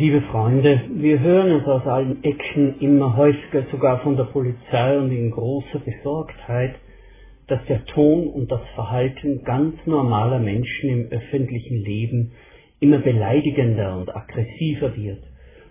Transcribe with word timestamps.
Liebe 0.00 0.20
Freunde, 0.30 0.82
wir 0.94 1.18
hören 1.18 1.50
es 1.50 1.66
aus 1.66 1.84
allen 1.84 2.22
Ecken 2.22 2.78
immer 2.78 3.16
häufiger, 3.16 3.64
sogar 3.72 3.98
von 3.98 4.16
der 4.16 4.26
Polizei 4.26 4.96
und 4.96 5.10
in 5.10 5.32
großer 5.32 5.80
Besorgtheit, 5.80 6.76
dass 7.48 7.64
der 7.64 7.84
Ton 7.84 8.28
und 8.28 8.48
das 8.48 8.60
Verhalten 8.76 9.42
ganz 9.42 9.74
normaler 9.86 10.38
Menschen 10.38 10.88
im 10.88 11.08
öffentlichen 11.10 11.78
Leben 11.82 12.30
immer 12.78 12.98
beleidigender 12.98 13.98
und 13.98 14.14
aggressiver 14.14 14.96
wird 14.96 15.24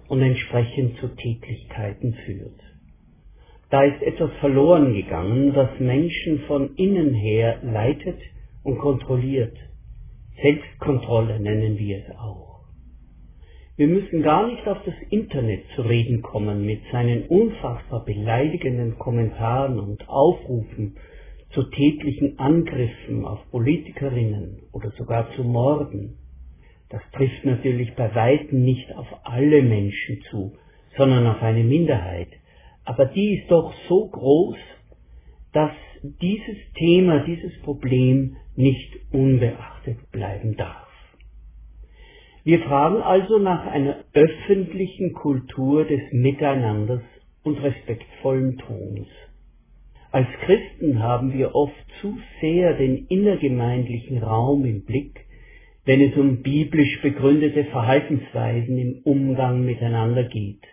und 0.10 0.22
entsprechend 0.22 0.98
zu 0.98 1.08
Tätlichkeiten 1.08 2.14
führt. 2.26 2.60
Da 3.70 3.84
ist 3.84 4.02
etwas 4.02 4.32
verloren 4.42 4.94
gegangen, 4.94 5.54
das 5.54 5.70
Menschen 5.80 6.40
von 6.48 6.76
innen 6.76 7.14
her 7.14 7.60
leitet 7.64 8.20
und 8.66 8.78
kontrolliert. 8.78 9.56
Selbstkontrolle 10.42 11.40
nennen 11.40 11.80
wir 11.80 12.00
es 12.00 12.18
auch. 12.18 12.47
Wir 13.78 13.86
müssen 13.88 14.24
gar 14.24 14.48
nicht 14.48 14.68
auf 14.68 14.80
das 14.88 14.96
Internet 15.12 15.64
zu 15.76 15.84
reden 15.84 16.24
kommen 16.24 16.66
mit 16.66 16.82
seinen 16.92 17.28
unfassbar 17.28 18.04
beleidigenden 18.06 18.98
Kommentaren 18.98 19.80
und 19.80 20.10
Aufrufen 20.10 20.96
zu 21.52 21.62
tätlichen 21.70 22.40
Angriffen 22.40 23.24
auf 23.24 23.40
Politikerinnen 23.52 24.64
oder 24.72 24.90
sogar 24.98 25.32
zu 25.36 25.44
Morden. 25.44 26.18
Das 26.90 27.04
trifft 27.12 27.46
natürlich 27.46 27.94
bei 27.94 28.16
weitem 28.16 28.64
nicht 28.64 28.92
auf 28.96 29.06
alle 29.22 29.62
Menschen 29.62 30.24
zu, 30.32 30.54
sondern 30.98 31.28
auf 31.28 31.44
eine 31.44 31.64
Minderheit. 31.64 32.30
Aber 32.84 33.06
die 33.06 33.36
ist 33.38 33.52
doch 33.52 33.72
so 33.88 34.08
groß, 34.08 34.58
dass 35.54 35.74
dieses 36.02 36.58
Thema, 36.80 37.24
dieses 37.26 37.62
Problem 37.62 38.38
nicht 38.56 38.98
unbeachtet 39.12 39.98
bleiben 40.12 40.56
darf. 40.58 40.87
Wir 42.48 42.62
fragen 42.62 43.02
also 43.02 43.40
nach 43.40 43.68
einer 43.68 44.06
öffentlichen 44.14 45.12
Kultur 45.12 45.84
des 45.84 46.00
Miteinanders 46.14 47.02
und 47.44 47.62
respektvollen 47.62 48.58
Tons. 48.60 49.10
Als 50.14 50.30
Christen 50.46 51.04
haben 51.04 51.34
wir 51.34 51.54
oft 51.56 51.76
zu 52.00 52.18
sehr 52.40 52.78
den 52.78 53.06
innergemeindlichen 53.08 54.24
Raum 54.24 54.64
im 54.64 54.86
Blick, 54.86 55.26
wenn 55.84 56.00
es 56.00 56.16
um 56.16 56.42
biblisch 56.42 57.02
begründete 57.02 57.66
Verhaltensweisen 57.66 58.78
im 58.78 59.02
Umgang 59.04 59.66
miteinander 59.66 60.24
geht. 60.24 60.64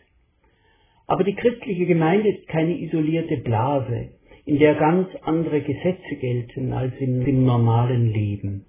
Aber 1.09 1.25
die 1.25 1.35
christliche 1.35 1.87
Gemeinde 1.87 2.29
ist 2.29 2.47
keine 2.47 2.79
isolierte 2.79 3.39
Blase, 3.39 4.11
in 4.47 4.61
der 4.61 4.77
ganz 4.77 5.09
andere 5.23 5.61
Gesetze 5.61 6.15
gelten 6.21 6.73
als 6.73 6.93
im, 7.01 7.27
im 7.27 7.45
normalen 7.45 8.13
Leben. 8.13 8.65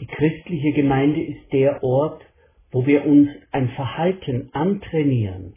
Die 0.00 0.06
christliche 0.06 0.72
Gemeinde 0.72 1.22
ist 1.22 1.52
der 1.52 1.82
Ort, 1.84 2.22
wo 2.70 2.86
wir 2.86 3.04
uns 3.04 3.28
ein 3.52 3.68
Verhalten 3.70 4.48
antrainieren, 4.52 5.54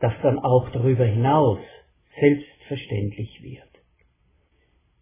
das 0.00 0.12
dann 0.22 0.38
auch 0.38 0.70
darüber 0.70 1.04
hinaus 1.04 1.58
selbstverständlich 2.18 3.42
wird. 3.42 3.62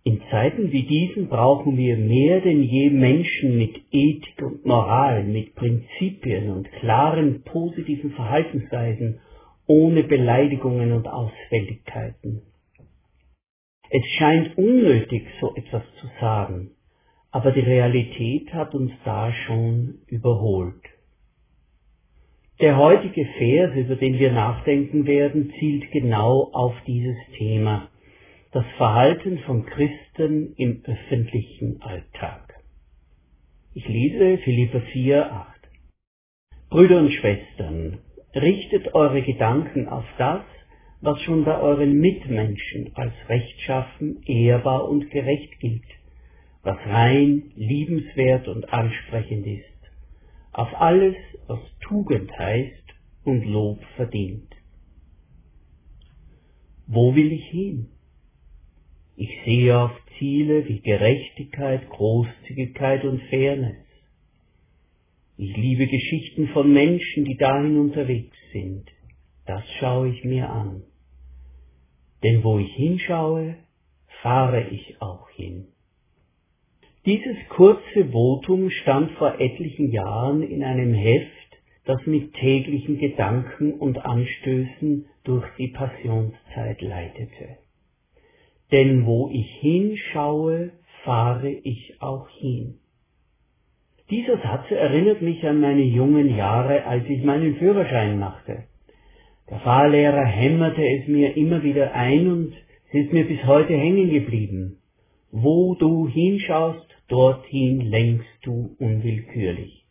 In 0.04 0.20
Zeiten 0.32 0.72
wie 0.72 0.82
diesen 0.82 1.28
brauchen 1.28 1.76
wir 1.76 1.97
mehr 1.97 2.41
denn 2.41 2.62
je 2.65 2.91
Menschen 2.91 3.56
mit 3.56 3.81
Ethik 3.93 4.43
und 4.43 4.66
Moral, 4.66 5.22
mit 5.22 5.54
Prinzipien 5.54 6.50
und 6.50 6.72
klaren 6.72 7.43
positiven 7.44 8.10
Verhaltensweisen, 8.10 9.20
ohne 9.69 10.03
Beleidigungen 10.03 10.91
und 10.91 11.06
Ausfälligkeiten. 11.06 12.43
Es 13.91 14.04
scheint 14.19 14.59
unnötig, 14.59 15.25
so 15.41 15.54
etwas 15.54 15.82
zu 16.00 16.09
sagen, 16.20 16.72
aber 17.32 17.50
die 17.50 17.60
Realität 17.60 18.53
hat 18.53 18.75
uns 18.75 18.93
da 19.04 19.32
schon 19.32 20.00
überholt. 20.06 20.84
Der 22.60 22.76
heutige 22.76 23.25
Vers, 23.38 23.75
über 23.75 23.97
den 23.97 24.19
wir 24.19 24.31
nachdenken 24.31 25.06
werden, 25.06 25.50
zielt 25.59 25.91
genau 25.91 26.50
auf 26.53 26.75
dieses 26.87 27.16
Thema, 27.38 27.88
das 28.53 28.66
Verhalten 28.76 29.38
von 29.41 29.65
Christen 29.65 30.53
im 30.56 30.82
öffentlichen 30.84 31.81
Alltag. 31.81 32.54
Ich 33.75 33.88
lese 33.88 34.37
Philippa 34.44 34.81
4, 34.93 35.32
8. 35.32 35.47
Brüder 36.69 36.99
und 36.99 37.12
Schwestern, 37.12 37.99
richtet 38.34 38.94
eure 38.94 39.22
Gedanken 39.22 39.88
auf 39.88 40.04
das, 40.19 40.43
was 41.00 41.19
schon 41.22 41.44
bei 41.47 41.59
euren 41.59 41.94
Mitmenschen 41.94 42.91
als 42.94 43.14
rechtschaffen, 43.31 44.22
ehrbar 44.26 44.87
und 44.87 45.10
gerecht 45.10 45.59
gilt 45.59 45.82
was 46.62 46.78
rein, 46.86 47.50
liebenswert 47.56 48.48
und 48.48 48.72
ansprechend 48.72 49.46
ist, 49.46 49.64
auf 50.52 50.68
alles, 50.74 51.16
was 51.46 51.60
Tugend 51.80 52.30
heißt 52.38 52.84
und 53.24 53.44
Lob 53.44 53.82
verdient. 53.96 54.54
Wo 56.86 57.14
will 57.14 57.32
ich 57.32 57.46
hin? 57.46 57.88
Ich 59.16 59.30
sehe 59.44 59.78
auf 59.78 59.92
Ziele 60.18 60.68
wie 60.68 60.80
Gerechtigkeit, 60.80 61.88
Großzügigkeit 61.90 63.04
und 63.04 63.22
Fairness. 63.24 63.76
Ich 65.36 65.56
liebe 65.56 65.86
Geschichten 65.86 66.48
von 66.48 66.72
Menschen, 66.72 67.24
die 67.24 67.36
dahin 67.36 67.78
unterwegs 67.78 68.36
sind. 68.52 68.88
Das 69.46 69.62
schaue 69.80 70.10
ich 70.10 70.24
mir 70.24 70.48
an. 70.48 70.82
Denn 72.22 72.44
wo 72.44 72.58
ich 72.58 72.72
hinschaue, 72.74 73.56
fahre 74.22 74.68
ich 74.68 75.00
auch 75.00 75.28
hin. 75.30 75.71
Dieses 77.04 77.36
kurze 77.48 78.12
Votum 78.12 78.70
stand 78.70 79.10
vor 79.12 79.40
etlichen 79.40 79.90
Jahren 79.90 80.42
in 80.42 80.62
einem 80.62 80.94
Heft, 80.94 81.28
das 81.84 82.06
mit 82.06 82.32
täglichen 82.34 82.98
Gedanken 82.98 83.72
und 83.72 84.04
Anstößen 84.04 85.06
durch 85.24 85.44
die 85.58 85.68
Passionszeit 85.68 86.80
leitete. 86.80 87.58
Denn 88.70 89.04
wo 89.04 89.28
ich 89.32 89.50
hinschaue, 89.60 90.70
fahre 91.02 91.50
ich 91.50 92.00
auch 92.00 92.28
hin. 92.38 92.78
Dieser 94.08 94.36
Satz 94.38 94.70
erinnert 94.70 95.22
mich 95.22 95.44
an 95.44 95.60
meine 95.60 95.82
jungen 95.82 96.36
Jahre, 96.36 96.84
als 96.84 97.04
ich 97.08 97.24
meinen 97.24 97.56
Führerschein 97.56 98.20
machte. 98.20 98.64
Der 99.50 99.58
Fahrlehrer 99.58 100.24
hämmerte 100.24 100.82
es 100.86 101.08
mir 101.08 101.36
immer 101.36 101.64
wieder 101.64 101.94
ein 101.94 102.30
und 102.30 102.54
ist 102.92 103.12
mir 103.12 103.26
bis 103.26 103.44
heute 103.44 103.76
hängen 103.76 104.10
geblieben. 104.10 104.78
Wo 105.32 105.74
du 105.74 106.08
hinschaust, 106.08 106.91
dorthin 107.08 107.81
lenkst 107.81 108.38
du 108.43 108.76
unwillkürlich. 108.78 109.82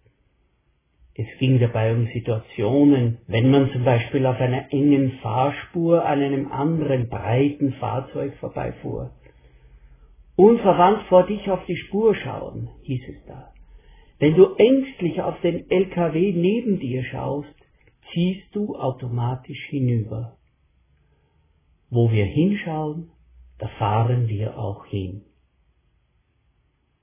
Es 1.13 1.27
ging 1.39 1.59
dabei 1.59 1.93
um 1.93 2.07
Situationen, 2.07 3.17
wenn 3.27 3.51
man 3.51 3.69
zum 3.71 3.83
Beispiel 3.83 4.25
auf 4.25 4.39
einer 4.39 4.71
engen 4.71 5.19
Fahrspur 5.21 6.05
an 6.05 6.21
einem 6.21 6.51
anderen 6.51 7.09
breiten 7.09 7.73
Fahrzeug 7.73 8.33
vorbeifuhr. 8.35 9.11
Unverwandt 10.37 11.03
vor 11.09 11.27
dich 11.27 11.49
auf 11.49 11.65
die 11.65 11.75
Spur 11.75 12.15
schauen, 12.15 12.69
hieß 12.83 13.01
es 13.09 13.25
da. 13.27 13.53
Wenn 14.19 14.35
du 14.35 14.55
ängstlich 14.55 15.21
auf 15.21 15.39
den 15.41 15.69
LKW 15.69 16.31
neben 16.31 16.79
dir 16.79 17.03
schaust, 17.03 17.53
ziehst 18.13 18.55
du 18.55 18.75
automatisch 18.75 19.67
hinüber. 19.69 20.37
Wo 21.89 22.11
wir 22.11 22.25
hinschauen, 22.25 23.09
da 23.59 23.67
fahren 23.67 24.27
wir 24.29 24.57
auch 24.57 24.85
hin. 24.85 25.23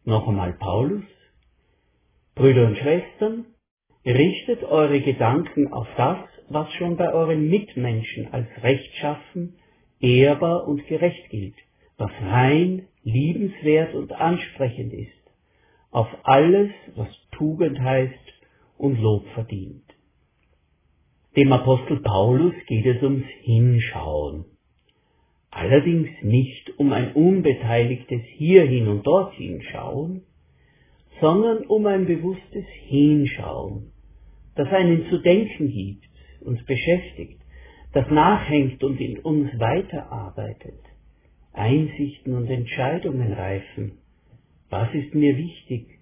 Noch 0.09 0.27
einmal 0.27 0.55
Paulus. 0.55 1.05
Brüder 2.35 2.69
und 2.69 2.79
Schwestern, 2.79 3.45
richtet 4.07 4.65
eure 4.65 5.03
Gedanken 5.03 5.71
auf 5.71 5.87
das, 5.99 6.17
was 6.49 6.73
schon 6.79 6.97
bei 6.97 7.13
euren 7.13 7.51
Mitmenschen 7.51 8.33
als 8.33 8.47
rechtschaffen, 8.63 9.59
ehrbar 10.01 10.67
und 10.67 10.87
gerecht 10.87 11.29
gilt, 11.29 11.57
was 11.99 12.11
rein, 12.23 12.89
liebenswert 13.03 13.95
und 13.95 14.11
ansprechend 14.13 14.95
ist, 14.95 15.31
auf 15.91 16.09
alles, 16.23 16.71
was 16.97 17.09
Tugend 17.33 17.79
heißt 17.79 18.33
und 18.79 18.99
Lob 19.03 19.27
verdient. 19.35 19.85
Dem 21.37 21.53
Apostel 21.53 22.01
Paulus 22.01 22.55
geht 22.67 22.87
es 22.87 23.03
ums 23.03 23.27
Hinschauen 23.43 24.47
allerdings 25.51 26.09
nicht 26.23 26.79
um 26.79 26.93
ein 26.93 27.13
unbeteiligtes 27.13 28.23
Hierhin 28.37 28.89
und 28.89 29.07
Dorthin 29.07 29.63
schauen, 29.63 30.23
sondern 31.21 31.67
um 31.67 31.87
ein 31.87 32.07
bewusstes 32.07 32.67
Hinschauen, 32.87 33.91
das 34.55 34.69
einen 34.69 35.09
zu 35.09 35.19
denken 35.19 35.69
gibt, 35.71 36.05
uns 36.41 36.65
beschäftigt, 36.65 37.41
das 37.93 38.09
nachhängt 38.11 38.85
und 38.85 39.01
in 39.01 39.19
uns 39.19 39.51
weiterarbeitet, 39.59 40.79
Einsichten 41.53 42.35
und 42.35 42.49
Entscheidungen 42.49 43.33
reifen. 43.33 43.93
Was 44.71 44.93
ist 44.95 45.15
mir 45.15 45.37
wichtig? 45.37 45.99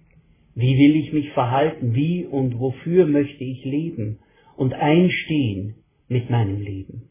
Wie 0.53 0.77
will 0.77 0.95
ich 0.97 1.13
mich 1.13 1.29
verhalten? 1.31 1.95
Wie 1.95 2.25
und 2.25 2.59
wofür 2.59 3.05
möchte 3.05 3.43
ich 3.43 3.63
leben 3.63 4.19
und 4.55 4.73
einstehen 4.73 5.75
mit 6.09 6.29
meinem 6.29 6.61
Leben? 6.61 7.09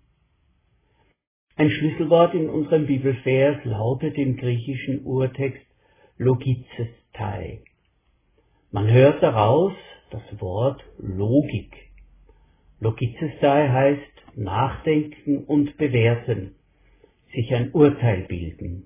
Ein 1.58 1.70
Schlüsselwort 1.70 2.34
in 2.34 2.50
unserem 2.50 2.86
Bibelvers 2.86 3.64
lautet 3.64 4.18
im 4.18 4.36
griechischen 4.36 5.06
Urtext 5.06 5.64
logizestai, 6.18 7.60
Man 8.70 8.92
hört 8.92 9.22
daraus 9.22 9.72
das 10.10 10.20
Wort 10.38 10.84
Logik. 10.98 11.74
Logizestei 12.78 13.68
heißt 13.70 14.36
nachdenken 14.36 15.44
und 15.44 15.78
bewerten, 15.78 16.56
sich 17.32 17.54
ein 17.54 17.72
Urteil 17.72 18.26
bilden. 18.28 18.84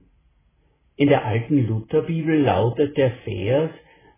In 0.95 1.09
der 1.09 1.25
alten 1.25 1.67
Lutherbibel 1.67 2.41
lautet 2.41 2.97
der 2.97 3.11
Vers, 3.25 3.73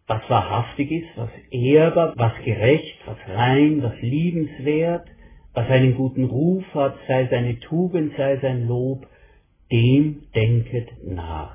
was 0.07 0.29
wahrhaftig 0.29 0.91
ist, 0.91 1.17
was 1.17 1.31
ehrbar, 1.51 2.13
was 2.19 2.35
gerecht, 2.45 2.99
was 3.07 3.17
rein, 3.29 3.83
was 3.83 3.99
liebenswert, 4.03 5.09
was 5.55 5.69
einen 5.69 5.95
guten 5.95 6.25
Ruf 6.25 6.65
hat, 6.75 6.97
sei 7.07 7.29
seine 7.31 7.59
Tugend, 7.61 8.15
sei 8.17 8.39
sein 8.39 8.67
Lob, 8.67 9.07
dem 9.71 10.23
denket 10.35 10.89
nach. 11.05 11.55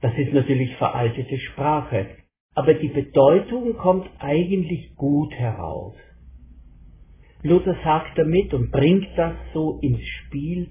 Das 0.00 0.16
ist 0.16 0.32
natürlich 0.32 0.74
veraltete 0.76 1.38
Sprache, 1.38 2.06
aber 2.54 2.74
die 2.74 2.88
Bedeutung 2.88 3.76
kommt 3.76 4.08
eigentlich 4.18 4.94
gut 4.96 5.32
heraus. 5.34 5.94
Luther 7.42 7.76
sagt 7.84 8.18
damit 8.18 8.52
und 8.52 8.70
bringt 8.70 9.08
das 9.16 9.34
so 9.54 9.78
ins 9.80 10.04
Spiel, 10.06 10.68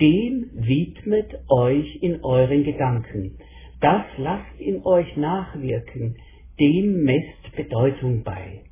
dem 0.00 0.50
widmet 0.54 1.34
euch 1.48 2.02
in 2.02 2.22
euren 2.22 2.64
Gedanken. 2.64 3.38
Das 3.80 4.04
lasst 4.18 4.60
in 4.60 4.84
euch 4.84 5.16
nachwirken, 5.16 6.16
dem 6.58 7.04
messt 7.04 7.56
Bedeutung 7.56 8.22
bei. 8.22 8.64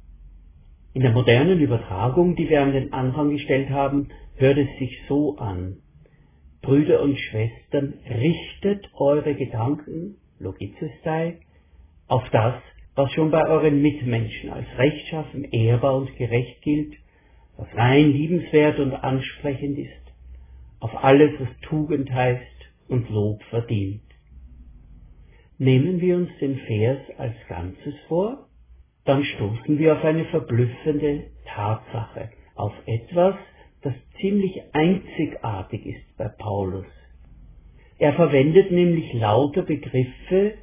In 0.99 1.05
der 1.05 1.13
modernen 1.13 1.61
Übertragung, 1.61 2.35
die 2.35 2.49
wir 2.49 2.61
an 2.61 2.73
den 2.73 2.93
Anfang 2.93 3.31
gestellt 3.31 3.71
haben, 3.71 4.09
hört 4.35 4.59
es 4.59 4.67
sich 4.81 5.01
so 5.09 5.37
an. 5.39 5.77
Brüder 6.61 7.03
und 7.03 7.17
Schwestern, 7.17 7.95
richtet 8.11 8.91
eure 8.95 9.37
Gedanken, 9.37 10.17
Logizestei, 10.41 11.37
auf 12.09 12.29
das, 12.31 12.57
was 12.97 13.13
schon 13.13 13.31
bei 13.31 13.47
euren 13.49 13.81
Mitmenschen 13.81 14.51
als 14.51 14.67
rechtschaffen, 14.77 15.45
ehrbar 15.45 15.95
und 15.95 16.17
gerecht 16.17 16.63
gilt, 16.63 16.97
was 17.57 17.69
rein 17.77 18.11
liebenswert 18.11 18.81
und 18.81 18.93
ansprechend 18.93 19.79
ist, 19.79 20.13
auf 20.81 21.05
alles, 21.05 21.31
was 21.39 21.61
Tugend 21.61 22.13
heißt 22.13 22.73
und 22.89 23.09
Lob 23.09 23.41
verdient. 23.51 24.03
Nehmen 25.59 26.01
wir 26.01 26.17
uns 26.17 26.31
den 26.41 26.57
Vers 26.57 27.03
als 27.19 27.37
Ganzes 27.49 27.95
vor, 28.09 28.48
dann 29.09 29.25
stoßen 29.25 29.79
wir 29.79 29.95
auf 29.95 30.05
eine 30.05 30.27
verblüffende 30.27 31.25
Tatsache, 31.47 32.29
auf 32.55 32.75
etwas, 32.85 33.37
das 33.81 33.95
ziemlich 34.21 34.61
einzigartig 34.73 35.87
ist 35.87 36.17
bei 36.19 36.29
Paulus. 36.29 36.85
Er 37.99 38.13
verwendet 38.13 38.71
nämlich 38.71 39.11
lauter 39.15 39.63
Begriffe, 39.63 40.55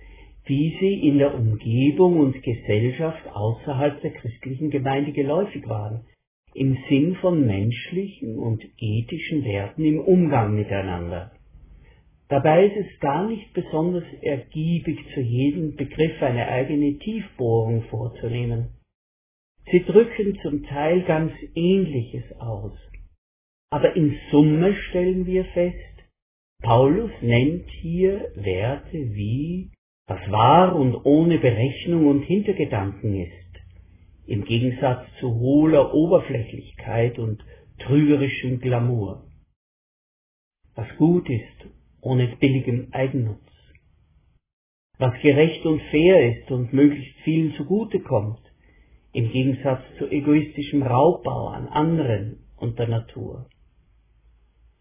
wie 0.45 0.77
sie 0.79 1.07
in 1.07 1.17
der 1.17 1.33
Umgebung 1.33 2.19
und 2.19 2.43
Gesellschaft 2.43 3.27
außerhalb 3.33 3.99
der 4.01 4.11
christlichen 4.11 4.69
Gemeinde 4.69 5.11
geläufig 5.11 5.67
waren, 5.67 6.05
im 6.53 6.77
Sinn 6.87 7.15
von 7.15 7.47
menschlichen 7.47 8.37
und 8.37 8.63
ethischen 8.77 9.43
Werten 9.43 9.83
im 9.83 9.99
Umgang 9.99 10.53
miteinander. 10.53 11.31
Dabei 12.27 12.65
ist 12.65 12.87
es 12.87 12.99
gar 12.99 13.27
nicht 13.27 13.53
besonders 13.53 14.03
ergiebig, 14.21 14.99
zu 15.13 15.21
jedem 15.21 15.75
Begriff 15.75 16.21
eine 16.21 16.47
eigene 16.47 16.97
Tiefbohrung 16.97 17.83
vorzunehmen. 17.83 18.69
Sie 19.71 19.83
drücken 19.83 20.39
zum 20.41 20.63
Teil 20.63 21.03
ganz 21.03 21.31
Ähnliches 21.53 22.23
aus. 22.39 22.73
Aber 23.71 23.95
in 23.95 24.17
Summe 24.31 24.75
stellen 24.89 25.25
wir 25.25 25.45
fest, 25.45 25.75
Paulus 26.63 27.11
nennt 27.21 27.69
hier 27.81 28.31
Werte 28.35 28.97
wie, 29.13 29.71
was 30.07 30.19
wahr 30.31 30.75
und 30.75 30.95
ohne 31.05 31.37
Berechnung 31.37 32.07
und 32.07 32.23
Hintergedanken 32.23 33.21
ist, 33.21 33.61
im 34.27 34.45
Gegensatz 34.45 35.05
zu 35.19 35.35
hohler 35.35 35.93
Oberflächlichkeit 35.93 37.19
und 37.19 37.43
trügerischem 37.79 38.59
Glamour. 38.59 39.27
Was 40.75 40.87
gut 40.97 41.29
ist 41.29 41.74
ohne 42.05 42.27
billigem 42.39 42.89
Eigennutz. 42.91 43.41
Was 44.97 45.19
gerecht 45.21 45.65
und 45.65 45.81
fair 45.89 46.37
ist 46.37 46.51
und 46.51 46.71
möglichst 46.71 47.19
vielen 47.23 47.53
zugutekommt, 47.55 48.39
im 49.11 49.31
Gegensatz 49.31 49.81
zu 49.97 50.09
egoistischem 50.09 50.83
Raubbau 50.83 51.47
an 51.47 51.67
anderen 51.67 52.45
und 52.57 52.77
der 52.79 52.87
Natur. 52.87 53.47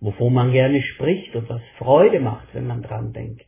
Wovon 0.00 0.34
man 0.34 0.52
gerne 0.52 0.82
spricht 0.82 1.34
und 1.34 1.48
was 1.48 1.62
Freude 1.78 2.20
macht, 2.20 2.54
wenn 2.54 2.66
man 2.66 2.82
dran 2.82 3.12
denkt. 3.12 3.46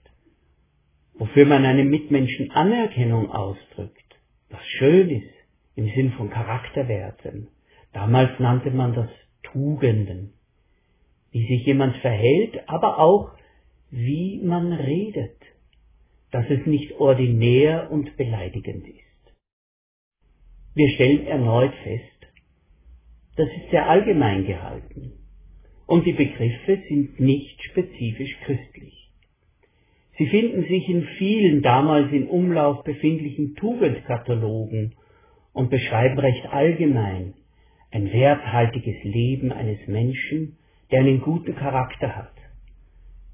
Wofür 1.18 1.44
man 1.44 1.64
einem 1.64 1.90
Mitmenschen 1.90 2.50
Anerkennung 2.52 3.30
ausdrückt, 3.30 4.16
was 4.48 4.64
schön 4.78 5.10
ist 5.10 5.34
im 5.74 5.88
Sinn 5.94 6.12
von 6.12 6.30
Charakterwerten. 6.30 7.48
Damals 7.92 8.38
nannte 8.38 8.70
man 8.70 8.94
das 8.94 9.10
Tugenden. 9.42 10.32
Wie 11.30 11.46
sich 11.46 11.66
jemand 11.66 11.96
verhält, 11.96 12.68
aber 12.68 12.98
auch 12.98 13.36
wie 13.90 14.40
man 14.42 14.72
redet, 14.72 15.36
dass 16.30 16.44
es 16.50 16.66
nicht 16.66 16.92
ordinär 16.92 17.90
und 17.90 18.16
beleidigend 18.16 18.86
ist. 18.86 19.34
Wir 20.74 20.90
stellen 20.90 21.26
erneut 21.26 21.72
fest, 21.82 22.26
das 23.36 23.48
ist 23.48 23.70
sehr 23.70 23.88
allgemein 23.88 24.46
gehalten 24.46 25.12
und 25.86 26.04
die 26.06 26.12
Begriffe 26.12 26.82
sind 26.88 27.20
nicht 27.20 27.62
spezifisch 27.62 28.36
christlich. 28.44 29.10
Sie 30.18 30.26
finden 30.26 30.62
sich 30.62 30.88
in 30.88 31.04
vielen 31.18 31.62
damals 31.62 32.10
in 32.12 32.26
Umlauf 32.26 32.82
befindlichen 32.84 33.54
Tugendkatalogen 33.54 34.94
und 35.52 35.70
beschreiben 35.70 36.18
recht 36.18 36.46
allgemein 36.46 37.34
ein 37.90 38.12
werthaltiges 38.12 39.02
Leben 39.04 39.52
eines 39.52 39.86
Menschen, 39.86 40.58
der 40.90 41.00
einen 41.00 41.20
guten 41.20 41.54
Charakter 41.54 42.16
hat 42.16 42.35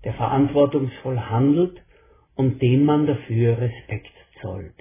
der 0.04 0.14
verantwortungsvoll 0.14 1.18
handelt 1.18 1.82
und 2.34 2.60
dem 2.60 2.84
man 2.84 3.06
dafür 3.06 3.58
Respekt 3.58 4.12
zollt. 4.40 4.74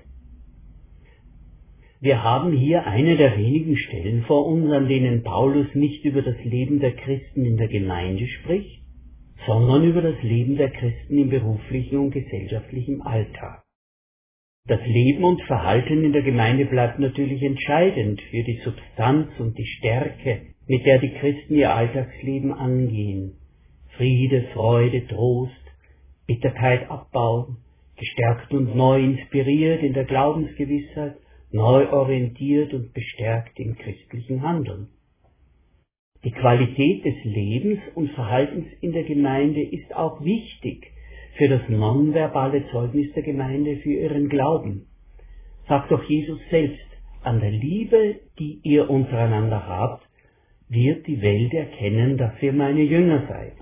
Wir 1.99 2.23
haben 2.23 2.51
hier 2.51 2.87
eine 2.87 3.15
der 3.15 3.37
wenigen 3.37 3.77
Stellen 3.77 4.23
vor 4.23 4.47
uns, 4.47 4.71
an 4.71 4.87
denen 4.87 5.21
Paulus 5.21 5.67
nicht 5.75 6.03
über 6.03 6.23
das 6.23 6.37
Leben 6.43 6.79
der 6.79 6.95
Christen 6.95 7.45
in 7.45 7.57
der 7.57 7.67
Gemeinde 7.67 8.25
spricht, 8.27 8.81
sondern 9.45 9.83
über 9.83 10.01
das 10.01 10.21
Leben 10.23 10.55
der 10.55 10.71
Christen 10.71 11.17
im 11.17 11.29
beruflichen 11.29 11.97
und 11.97 12.11
gesellschaftlichen 12.11 13.01
Alltag. 13.01 13.63
Das 14.67 14.79
Leben 14.85 15.23
und 15.23 15.41
Verhalten 15.43 16.03
in 16.03 16.13
der 16.13 16.21
Gemeinde 16.21 16.65
bleibt 16.65 16.99
natürlich 16.99 17.41
entscheidend 17.41 18.21
für 18.21 18.43
die 18.43 18.61
Substanz 18.63 19.27
und 19.39 19.57
die 19.57 19.65
Stärke, 19.65 20.53
mit 20.67 20.85
der 20.85 20.99
die 20.99 21.13
Christen 21.13 21.55
ihr 21.55 21.73
Alltagsleben 21.73 22.53
angehen. 22.53 23.40
Friede, 23.97 24.49
Freude, 24.53 25.07
Trost, 25.07 25.51
Bitterkeit 26.27 26.89
abbauen, 26.89 27.57
gestärkt 27.97 28.51
und 28.53 28.75
neu 28.75 29.03
inspiriert 29.03 29.83
in 29.83 29.93
der 29.93 30.05
Glaubensgewissheit, 30.05 31.17
neu 31.51 31.89
orientiert 31.91 32.73
und 32.73 32.93
bestärkt 32.93 33.59
im 33.59 33.75
christlichen 33.75 34.41
Handeln. 34.41 34.87
Die 36.23 36.31
Qualität 36.31 37.03
des 37.03 37.15
Lebens 37.23 37.79
und 37.95 38.11
Verhaltens 38.11 38.67
in 38.81 38.93
der 38.93 39.03
Gemeinde 39.03 39.61
ist 39.61 39.93
auch 39.95 40.23
wichtig 40.23 40.91
für 41.37 41.47
das 41.47 41.67
nonverbale 41.67 42.67
Zeugnis 42.71 43.11
der 43.13 43.23
Gemeinde 43.23 43.77
für 43.77 43.93
ihren 43.93 44.29
Glauben. 44.29 44.87
Sagt 45.67 45.91
doch 45.91 46.03
Jesus 46.03 46.39
selbst, 46.49 46.85
an 47.23 47.39
der 47.39 47.51
Liebe, 47.51 48.19
die 48.39 48.59
ihr 48.63 48.89
untereinander 48.89 49.67
habt, 49.67 50.07
wird 50.69 51.05
die 51.07 51.21
Welt 51.21 51.53
erkennen, 51.53 52.17
dass 52.17 52.33
ihr 52.41 52.53
meine 52.53 52.83
Jünger 52.83 53.27
seid. 53.27 53.53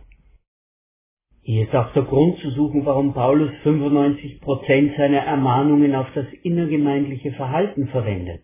Hier 1.51 1.63
ist 1.63 1.73
auch 1.73 1.91
der 1.93 2.03
Grund 2.03 2.37
zu 2.41 2.51
suchen, 2.51 2.85
warum 2.85 3.15
Paulus 3.15 3.49
95 3.63 4.39
Prozent 4.39 4.95
seiner 4.95 5.21
Ermahnungen 5.21 5.95
auf 5.95 6.05
das 6.13 6.27
innergemeindliche 6.43 7.31
Verhalten 7.31 7.87
verwendet. 7.87 8.43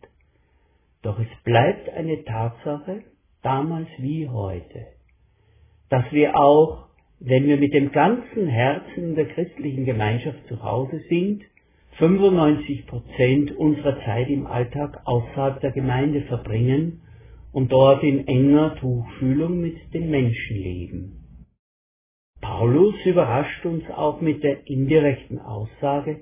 Doch 1.04 1.20
es 1.20 1.28
bleibt 1.44 1.88
eine 1.88 2.26
Tatsache, 2.26 3.04
damals 3.44 3.90
wie 4.00 4.28
heute, 4.28 4.88
dass 5.92 6.12
wir 6.12 6.36
auch, 6.36 6.88
wenn 7.20 7.46
wir 7.46 7.58
mit 7.58 7.76
dem 7.76 7.92
ganzen 7.92 8.48
Herzen 8.48 9.14
der 9.14 9.28
christlichen 9.28 9.86
Gemeinschaft 9.86 10.40
zu 10.48 10.64
Hause 10.64 11.00
sind, 11.08 11.44
95 12.00 12.88
Prozent 12.88 13.56
unserer 13.56 14.04
Zeit 14.04 14.32
im 14.32 14.48
Alltag 14.48 15.02
außerhalb 15.06 15.62
der 15.62 15.74
Gemeinde 15.74 16.22
verbringen 16.22 17.02
und 17.52 17.72
dort 17.72 18.02
in 18.02 18.28
enger 18.28 18.76
Tuchfühlung 18.78 19.62
mit 19.62 19.94
den 19.94 20.10
Menschen 20.10 20.58
leben. 20.58 21.25
Paulus 22.42 22.96
überrascht 23.06 23.66
uns 23.66 23.84
auch 23.90 24.22
mit 24.22 24.44
der 24.44 24.68
indirekten 24.68 25.40
Aussage, 25.40 26.22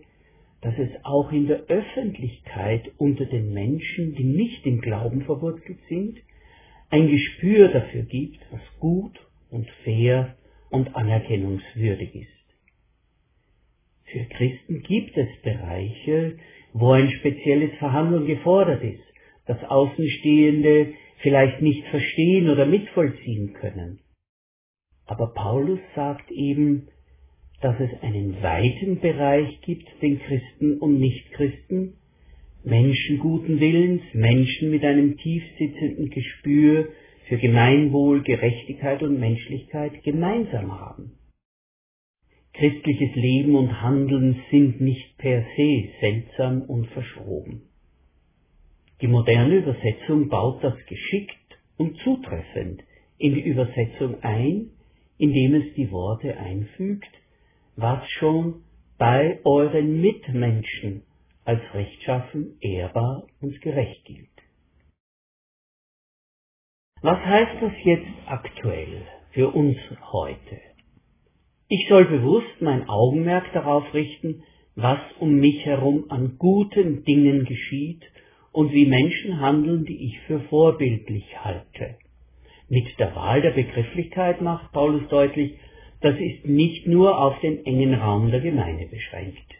dass 0.61 0.73
es 0.79 0.89
auch 1.03 1.31
in 1.31 1.47
der 1.47 1.63
Öffentlichkeit 1.67 2.91
unter 2.97 3.25
den 3.25 3.53
Menschen, 3.53 4.15
die 4.15 4.23
nicht 4.23 4.65
im 4.65 4.81
Glauben 4.81 5.23
verwurzelt 5.23 5.79
sind, 5.89 6.19
ein 6.89 7.09
Gespür 7.09 7.67
dafür 7.67 8.03
gibt, 8.03 8.39
was 8.51 8.61
gut 8.79 9.19
und 9.49 9.69
fair 9.83 10.35
und 10.69 10.95
anerkennungswürdig 10.95 12.15
ist. 12.15 12.29
Für 14.05 14.25
Christen 14.25 14.83
gibt 14.83 15.17
es 15.17 15.27
Bereiche, 15.41 16.37
wo 16.71 16.91
ein 16.91 17.09
spezielles 17.11 17.73
Verhandeln 17.79 18.25
gefordert 18.25 18.83
ist, 18.83 19.03
das 19.45 19.63
Außenstehende 19.63 20.93
vielleicht 21.17 21.61
nicht 21.61 21.85
verstehen 21.87 22.49
oder 22.49 22.65
mitvollziehen 22.65 23.53
können. 23.53 24.02
Aber 25.05 25.33
Paulus 25.33 25.79
sagt 25.95 26.31
eben, 26.31 26.87
dass 27.61 27.79
es 27.79 27.89
einen 28.01 28.41
weiten 28.41 28.99
Bereich 28.99 29.61
gibt, 29.61 29.87
den 30.01 30.19
Christen 30.19 30.79
und 30.79 30.99
Nichtchristen, 30.99 31.93
Menschen 32.63 33.19
guten 33.19 33.59
Willens, 33.59 34.01
Menschen 34.13 34.71
mit 34.71 34.83
einem 34.83 35.17
tief 35.17 35.43
sitzenden 35.57 36.09
Gespür 36.09 36.89
für 37.27 37.37
Gemeinwohl, 37.37 38.23
Gerechtigkeit 38.23 39.03
und 39.03 39.19
Menschlichkeit 39.19 40.03
gemeinsam 40.03 40.79
haben. 40.79 41.11
Christliches 42.53 43.15
Leben 43.15 43.55
und 43.55 43.81
Handeln 43.81 44.41
sind 44.51 44.79
nicht 44.79 45.17
per 45.17 45.43
se 45.55 45.89
seltsam 45.99 46.61
und 46.61 46.87
verschroben. 46.87 47.63
Die 49.01 49.07
moderne 49.07 49.55
Übersetzung 49.55 50.29
baut 50.29 50.63
das 50.63 50.75
geschickt 50.85 51.33
und 51.77 51.97
zutreffend 51.99 52.83
in 53.17 53.33
die 53.33 53.41
Übersetzung 53.41 54.21
ein, 54.21 54.69
indem 55.23 55.53
es 55.53 55.73
die 55.75 55.89
Worte 55.89 56.35
einfügt, 56.35 57.09
was 57.77 58.05
schon 58.19 58.65
bei 58.97 59.39
euren 59.45 60.01
Mitmenschen 60.01 61.03
als 61.45 61.61
rechtschaffen, 61.73 62.57
ehrbar 62.59 63.25
und 63.39 63.61
gerecht 63.61 64.03
gilt. 64.03 64.27
Was 67.01 67.19
heißt 67.19 67.61
das 67.61 67.71
jetzt 67.85 68.11
aktuell 68.25 69.03
für 69.31 69.47
uns 69.51 69.77
heute? 70.11 70.59
Ich 71.69 71.87
soll 71.87 72.03
bewusst 72.03 72.59
mein 72.59 72.89
Augenmerk 72.89 73.45
darauf 73.53 73.93
richten, 73.93 74.43
was 74.75 74.99
um 75.21 75.35
mich 75.35 75.65
herum 75.65 76.07
an 76.09 76.35
guten 76.37 77.05
Dingen 77.05 77.45
geschieht 77.45 78.03
und 78.51 78.73
wie 78.73 78.87
Menschen 78.87 79.39
handeln, 79.39 79.85
die 79.85 80.05
ich 80.05 80.19
für 80.27 80.41
vorbildlich 80.49 81.25
halte. 81.41 81.95
Mit 82.69 82.97
der 82.99 83.15
Wahl 83.15 83.41
der 83.41 83.51
Begrifflichkeit 83.51 84.41
macht 84.41 84.71
Paulus 84.71 85.07
deutlich, 85.09 85.57
das 86.01 86.15
ist 86.19 86.45
nicht 86.45 86.87
nur 86.87 87.17
auf 87.17 87.39
den 87.39 87.65
engen 87.65 87.93
Raum 87.93 88.31
der 88.31 88.41
Gemeinde 88.41 88.87
beschränkt. 88.87 89.53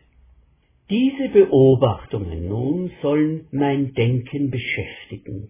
Diese 0.90 1.30
Beobachtungen 1.30 2.48
nun 2.48 2.92
sollen 3.02 3.48
mein 3.52 3.94
Denken 3.94 4.52
beschäftigen 4.52 5.50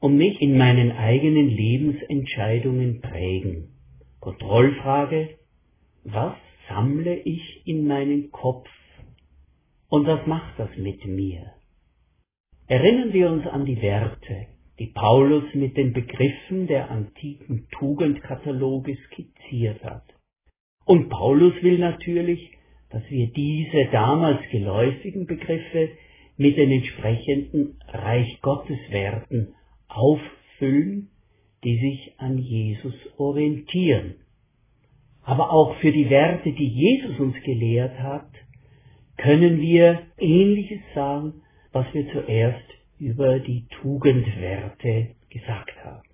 und 0.00 0.16
mich 0.16 0.40
in 0.42 0.58
meinen 0.58 0.90
eigenen 0.90 1.48
Lebensentscheidungen 1.48 3.00
prägen. 3.00 3.68
Kontrollfrage, 4.18 5.38
was 6.04 6.34
sammle 6.68 7.14
ich 7.14 7.62
in 7.66 7.86
meinen 7.86 8.32
Kopf 8.32 8.68
und 9.88 10.06
was 10.06 10.26
macht 10.26 10.58
das 10.58 10.70
mit 10.76 11.04
mir? 11.06 11.52
Erinnern 12.66 13.12
wir 13.12 13.30
uns 13.30 13.46
an 13.46 13.64
die 13.64 13.80
Werte, 13.80 14.46
die 14.82 14.88
Paulus 14.88 15.44
mit 15.54 15.76
den 15.76 15.92
Begriffen 15.92 16.66
der 16.66 16.90
antiken 16.90 17.68
Tugendkataloge 17.70 18.96
skizziert 19.06 19.84
hat. 19.84 20.02
Und 20.84 21.08
Paulus 21.08 21.54
will 21.62 21.78
natürlich, 21.78 22.50
dass 22.90 23.08
wir 23.08 23.28
diese 23.28 23.84
damals 23.92 24.40
geläufigen 24.50 25.26
Begriffe 25.26 25.90
mit 26.36 26.56
den 26.56 26.72
entsprechenden 26.72 27.78
Reich 27.86 28.40
Gottes 28.42 28.78
Werten 28.90 29.54
auffüllen, 29.86 31.10
die 31.62 31.78
sich 31.78 32.14
an 32.18 32.38
Jesus 32.38 32.94
orientieren. 33.18 34.16
Aber 35.22 35.52
auch 35.52 35.76
für 35.76 35.92
die 35.92 36.10
Werte, 36.10 36.50
die 36.50 36.66
Jesus 36.66 37.20
uns 37.20 37.36
gelehrt 37.44 38.00
hat, 38.00 38.32
können 39.16 39.60
wir 39.60 40.02
Ähnliches 40.18 40.80
sagen, 40.92 41.34
was 41.70 41.86
wir 41.94 42.10
zuerst 42.10 42.81
über 43.02 43.40
die 43.40 43.66
Tugendwerte 43.80 45.16
gesagt 45.28 45.72
haben. 45.84 46.08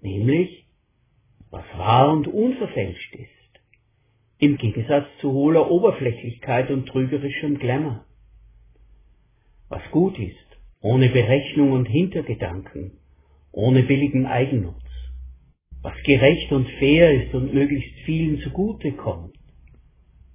Nämlich, 0.00 0.64
was 1.50 1.64
wahr 1.76 2.12
und 2.12 2.28
unverfälscht 2.28 3.16
ist 3.16 3.28
im 4.38 4.56
Gegensatz 4.56 5.06
zu 5.20 5.32
hohler 5.32 5.70
Oberflächlichkeit 5.70 6.70
und 6.70 6.86
trügerischem 6.86 7.58
Glamour. 7.58 8.06
Was 9.68 9.82
gut 9.90 10.18
ist, 10.18 10.36
ohne 10.80 11.08
Berechnung 11.08 11.72
und 11.72 11.86
Hintergedanken, 11.86 12.92
ohne 13.50 13.82
billigen 13.82 14.24
Eigennutz. 14.26 14.76
Was 15.82 16.00
gerecht 16.04 16.52
und 16.52 16.68
fair 16.78 17.12
ist 17.22 17.34
und 17.34 17.52
möglichst 17.52 17.94
vielen 18.06 18.40
zugute 18.40 18.92
kommt. 18.92 19.36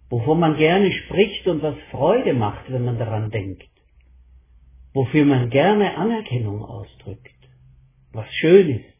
Wovon 0.09 0.39
man 0.41 0.57
gerne 0.57 0.91
spricht 0.91 1.47
und 1.47 1.63
was 1.63 1.75
Freude 1.89 2.33
macht, 2.33 2.69
wenn 2.69 2.83
man 2.83 2.99
daran 2.99 3.31
denkt. 3.31 3.75
Wofür 4.95 5.25
man 5.25 5.49
gerne 5.49 5.97
Anerkennung 5.97 6.63
ausdrückt. 6.63 7.35
Was 8.13 8.33
schön 8.35 8.69
ist, 8.69 8.93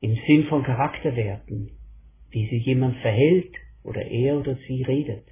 im 0.00 0.14
Sinn 0.24 0.44
von 0.44 0.62
Charakterwerten, 0.62 1.72
wie 2.30 2.48
sich 2.48 2.64
jemand 2.64 2.96
verhält, 2.98 3.52
oder 3.82 4.02
er 4.06 4.38
oder 4.38 4.56
sie 4.68 4.84
redet, 4.84 5.24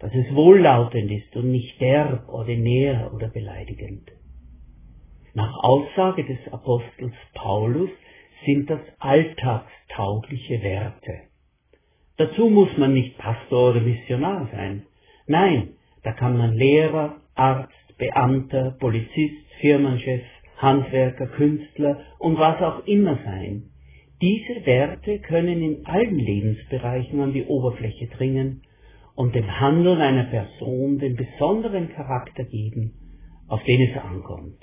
dass 0.00 0.12
es 0.12 0.34
wohllautend 0.34 1.08
ist 1.08 1.36
und 1.36 1.52
nicht 1.52 1.80
derb, 1.80 2.28
ordinär 2.28 3.12
oder 3.14 3.28
beleidigend. 3.28 4.10
Nach 5.34 5.54
Aussage 5.62 6.24
des 6.24 6.52
Apostels 6.52 7.14
Paulus 7.32 7.90
sind 8.44 8.68
das 8.68 8.80
alltagstaugliche 8.98 10.60
Werte. 10.62 11.20
Dazu 12.16 12.50
muss 12.50 12.76
man 12.76 12.92
nicht 12.92 13.18
Pastor 13.18 13.70
oder 13.70 13.80
Missionar 13.80 14.48
sein. 14.50 14.84
Nein, 15.28 15.74
da 16.02 16.12
kann 16.12 16.36
man 16.36 16.54
Lehrer, 16.54 17.20
Arzt, 17.36 17.83
Beamter, 17.98 18.76
Polizist, 18.80 19.46
Firmenchef, 19.60 20.22
Handwerker, 20.56 21.26
Künstler 21.26 22.00
und 22.18 22.38
was 22.38 22.60
auch 22.60 22.86
immer 22.86 23.18
sein. 23.24 23.70
Diese 24.20 24.66
Werte 24.66 25.18
können 25.20 25.62
in 25.62 25.86
allen 25.86 26.18
Lebensbereichen 26.18 27.20
an 27.20 27.32
die 27.32 27.44
Oberfläche 27.44 28.06
dringen 28.08 28.62
und 29.14 29.34
dem 29.34 29.60
Handeln 29.60 30.00
einer 30.00 30.24
Person 30.24 30.98
den 30.98 31.16
besonderen 31.16 31.88
Charakter 31.90 32.44
geben, 32.44 32.94
auf 33.48 33.62
den 33.64 33.82
es 33.82 33.96
ankommt. 33.96 34.58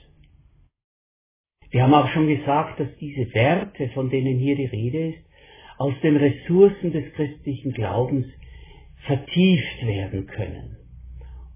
Wir 1.70 1.84
haben 1.84 1.94
auch 1.94 2.10
schon 2.10 2.28
gesagt, 2.28 2.80
dass 2.80 2.90
diese 3.00 3.34
Werte, 3.34 3.90
von 3.90 4.10
denen 4.10 4.38
hier 4.40 4.58
die 4.58 4.66
Rede 4.66 5.10
ist, 5.10 5.26
aus 5.78 5.94
den 6.04 6.18
Ressourcen 6.18 6.92
des 6.92 7.14
christlichen 7.14 7.72
Glaubens 7.72 8.26
vertieft 9.06 9.86
werden 9.86 10.28
können 10.28 10.81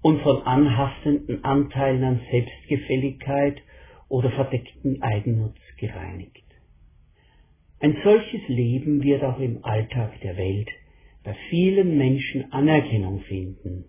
und 0.06 0.22
von 0.22 0.42
anhaftenden 0.42 1.44
Anteilen 1.44 2.04
an 2.04 2.20
Selbstgefälligkeit 2.30 3.60
oder 4.08 4.30
verdeckten 4.30 5.02
Eigennutz 5.02 5.56
gereinigt. 5.78 6.44
Ein 7.80 7.96
solches 8.04 8.46
Leben 8.46 9.02
wird 9.02 9.24
auch 9.24 9.40
im 9.40 9.64
Alltag 9.64 10.20
der 10.20 10.36
Welt 10.36 10.68
bei 11.24 11.34
vielen 11.50 11.98
Menschen 11.98 12.52
Anerkennung 12.52 13.22
finden. 13.22 13.86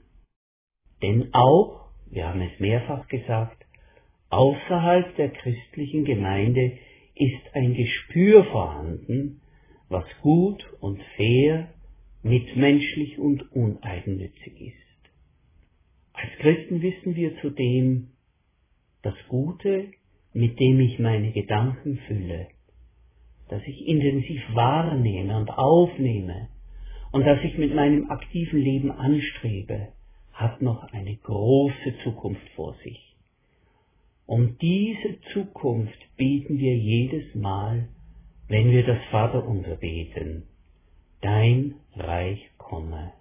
Denn 1.04 1.30
auch, 1.34 1.90
wir 2.10 2.30
haben 2.30 2.42
es 2.42 2.60
mehrfach 2.60 3.08
gesagt, 3.10 3.64
außerhalb 4.32 5.16
der 5.18 5.30
christlichen 5.30 6.04
Gemeinde 6.04 6.80
ist 7.14 7.54
ein 7.54 7.76
Gespür 7.76 8.44
vorhanden, 8.46 9.42
was 9.88 10.06
gut 10.24 10.66
und 10.80 11.00
fair, 11.16 11.76
mitmenschlich 12.24 13.20
und 13.20 13.52
uneigennützig 13.52 14.60
ist. 14.62 14.87
Als 16.18 16.32
Christen 16.40 16.82
wissen 16.82 17.16
wir 17.16 17.40
zudem, 17.42 18.08
das 19.04 19.14
Gute, 19.28 19.92
mit 20.34 20.60
dem 20.60 20.80
ich 20.80 20.98
meine 20.98 21.32
Gedanken 21.32 22.00
fülle, 22.08 22.48
das 23.50 23.62
ich 23.68 23.88
intensiv 23.88 24.42
wahrnehme 24.54 25.38
und 25.38 25.52
aufnehme 25.52 26.50
und 27.12 27.24
das 27.24 27.40
ich 27.44 27.60
mit 27.60 27.76
meinem 27.76 28.10
aktiven 28.10 28.60
Leben 28.60 28.92
anstrebe, 28.92 29.90
hat 30.34 30.60
noch 30.64 30.92
eine 30.92 31.16
große 31.18 32.00
Zukunft 32.04 32.50
vor 32.56 32.74
sich. 32.84 33.16
Um 34.26 34.58
diese 34.58 35.22
Zukunft 35.34 36.00
beten 36.18 36.58
wir 36.58 36.76
jedes 36.76 37.36
Mal, 37.36 37.90
wenn 38.48 38.72
wir 38.72 38.86
das 38.88 39.04
Vaterunser 39.12 39.76
beten. 39.76 40.48
Dein 41.22 41.76
Reich 41.96 42.42
komme. 42.58 43.14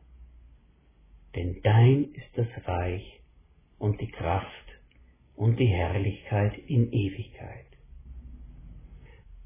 Denn 1.36 1.60
dein 1.62 2.04
ist 2.14 2.30
das 2.34 2.48
Reich 2.66 3.20
und 3.78 4.00
die 4.00 4.10
Kraft 4.10 4.48
und 5.36 5.60
die 5.60 5.66
Herrlichkeit 5.66 6.56
in 6.66 6.90
Ewigkeit. 6.90 7.66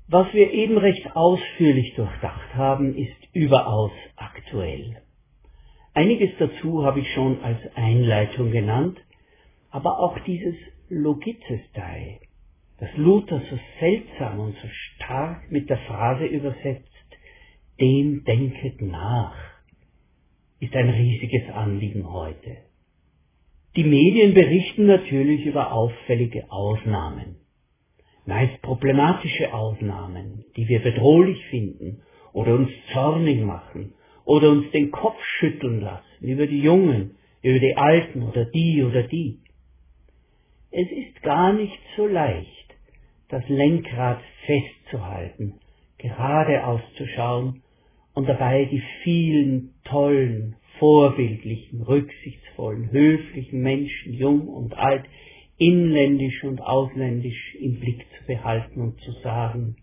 Was 0.07 0.33
wir 0.33 0.51
eben 0.53 0.79
recht 0.79 1.15
ausführlich 1.15 1.95
durchdacht 1.95 2.55
haben, 2.55 2.97
ist 2.97 3.17
überaus 3.33 3.93
aktuell. 4.17 5.03
Einiges 5.93 6.31
dazu 6.39 6.85
habe 6.85 7.01
ich 7.01 7.13
schon 7.13 7.43
als 7.43 7.61
Einleitung 7.75 8.53
genannt, 8.53 8.99
aber 9.71 9.99
auch 9.99 10.19
dieses 10.21 10.55
Logizestei, 10.89 12.21
das 12.79 12.91
Luther 12.97 13.41
so 13.51 13.59
seltsam 13.79 14.41
und 14.41 14.57
so 14.57 14.69
stark 14.69 15.51
mit 15.51 15.69
der 15.69 15.79
Phrase 15.79 16.27
übersetzt, 16.27 16.87
dem 17.81 18.25
denket 18.25 18.81
nach. 18.81 19.37
Ist 20.61 20.75
ein 20.77 20.91
riesiges 20.91 21.51
Anliegen 21.51 22.13
heute. 22.13 22.59
Die 23.77 23.85
Medien 23.85 24.35
berichten 24.35 24.87
natürlich 24.87 25.47
über 25.47 25.73
auffällige 25.73 26.51
Ausnahmen, 26.51 27.37
meist 28.27 28.61
problematische 28.63 29.55
Ausnahmen, 29.55 30.45
die 30.57 30.69
wir 30.69 30.83
bedrohlich 30.83 31.43
finden 31.47 32.03
oder 32.33 32.55
uns 32.55 32.71
zornig 32.93 33.41
machen 33.41 33.95
oder 34.25 34.51
uns 34.51 34.71
den 34.73 34.91
Kopf 34.91 35.19
schütteln 35.39 35.81
lassen 35.81 36.05
über 36.21 36.47
die 36.47 36.61
Jungen, 36.61 37.17
über 37.43 37.59
die 37.59 37.77
Alten 37.77 38.23
oder 38.23 38.45
die 38.45 38.85
oder 38.85 39.05
die. 39.05 39.39
Es 40.71 40.89
ist 40.91 41.23
gar 41.23 41.53
nicht 41.53 41.79
so 41.97 42.07
leicht, 42.07 42.75
das 43.29 43.49
Lenkrad 43.49 44.21
festzuhalten, 44.45 45.55
gerade 45.99 46.65
auszuschauen 46.67 47.63
und 48.21 48.29
dabei 48.29 48.67
die 48.67 48.83
vielen 49.03 49.73
tollen, 49.83 50.57
vorbildlichen, 50.79 51.81
rücksichtsvollen, 51.81 52.93
höflichen 52.93 53.63
Menschen, 53.63 54.13
jung 54.13 54.47
und 54.47 54.77
alt, 54.77 55.07
inländisch 55.57 56.45
und 56.45 56.61
ausländisch 56.61 57.55
im 57.55 57.81
Blick 57.81 58.05
zu 58.19 58.27
behalten 58.27 58.83
und 58.83 59.01
zu 59.01 59.13
sagen, 59.23 59.77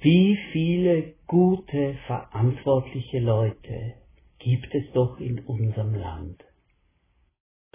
wie 0.00 0.38
viele 0.52 1.14
gute, 1.26 1.96
verantwortliche 2.06 3.18
Leute 3.18 3.94
gibt 4.38 4.72
es 4.72 4.92
doch 4.92 5.18
in 5.18 5.40
unserem 5.40 5.96
Land. 5.96 6.44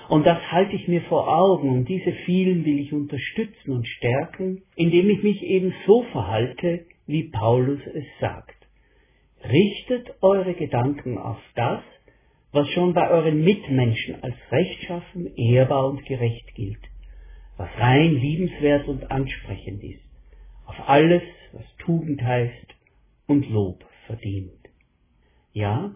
Und 0.08 0.25
das 0.25 0.40
halte 0.50 0.78
ich 0.78 0.88
mir 0.88 1.02
vor 1.02 1.28
Augen 1.28 1.72
und 1.72 1.90
diese 1.90 2.13
vielen 2.25 2.63
will 2.63 2.80
ich 2.80 2.94
unterstützen 2.94 3.74
und 3.74 3.86
stärken, 3.86 4.62
indem 4.78 5.10
ich 5.10 5.22
mich 5.24 5.44
eben 5.44 5.74
so 5.86 6.04
verhalte, 6.13 6.86
wie 7.06 7.24
Paulus 7.24 7.82
es 7.94 8.06
sagt. 8.22 8.62
Richtet 9.44 10.16
eure 10.22 10.54
Gedanken 10.54 11.18
auf 11.18 11.40
das, 11.56 11.82
was 12.54 12.68
schon 12.70 12.94
bei 12.94 13.10
euren 13.10 13.44
Mitmenschen 13.44 14.24
als 14.24 14.36
rechtschaffen, 14.52 15.36
ehrbar 15.36 15.88
und 15.90 16.06
gerecht 16.06 16.54
gilt, 16.56 16.82
was 17.58 17.70
rein 17.78 18.14
liebenswert 18.14 18.88
und 18.88 19.12
ansprechend 19.12 19.84
ist, 19.84 20.04
auf 20.66 20.76
alles, 20.88 21.24
was 21.52 21.64
Tugend 21.80 22.22
heißt 22.22 22.68
und 23.28 23.50
Lob 23.50 23.84
verdient. 24.06 24.52
Ja, 25.52 25.96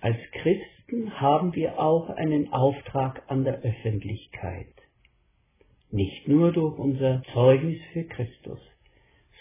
als 0.00 0.18
Christen 0.32 1.20
haben 1.20 1.54
wir 1.54 1.78
auch 1.80 2.10
einen 2.10 2.52
Auftrag 2.52 3.22
an 3.28 3.44
der 3.44 3.60
Öffentlichkeit. 3.62 4.74
Nicht 5.90 6.28
nur 6.28 6.52
durch 6.52 6.78
unser 6.78 7.22
Zeugnis 7.32 7.80
für 7.92 8.04
Christus, 8.04 8.60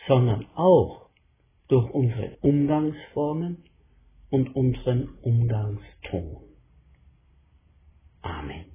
sondern 0.07 0.45
auch 0.55 1.10
durch 1.71 1.89
unsere 1.91 2.37
Umgangsformen 2.41 3.63
und 4.29 4.53
unseren 4.57 5.07
Umgangston. 5.21 6.37
Amen. 8.21 8.70